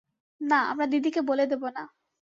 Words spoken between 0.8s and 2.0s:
দিদিকে বলে দেব না।